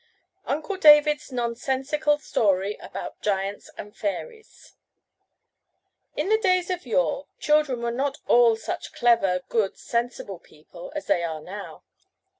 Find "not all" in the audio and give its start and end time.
7.91-8.55